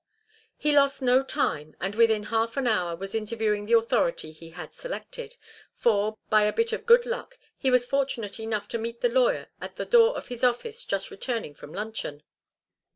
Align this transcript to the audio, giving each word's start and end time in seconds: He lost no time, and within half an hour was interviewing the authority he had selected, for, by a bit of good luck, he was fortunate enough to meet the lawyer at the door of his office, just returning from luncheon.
He 0.57 0.71
lost 0.75 1.03
no 1.03 1.21
time, 1.21 1.75
and 1.79 1.93
within 1.93 2.23
half 2.23 2.57
an 2.57 2.65
hour 2.65 2.95
was 2.95 3.13
interviewing 3.13 3.67
the 3.67 3.77
authority 3.77 4.31
he 4.31 4.49
had 4.49 4.73
selected, 4.73 5.37
for, 5.75 6.17
by 6.27 6.45
a 6.45 6.51
bit 6.51 6.73
of 6.73 6.87
good 6.87 7.05
luck, 7.05 7.37
he 7.55 7.69
was 7.69 7.85
fortunate 7.85 8.39
enough 8.39 8.67
to 8.69 8.79
meet 8.79 9.01
the 9.01 9.09
lawyer 9.09 9.51
at 9.61 9.75
the 9.75 9.85
door 9.85 10.17
of 10.17 10.29
his 10.29 10.43
office, 10.43 10.85
just 10.85 11.11
returning 11.11 11.53
from 11.53 11.71
luncheon. 11.71 12.23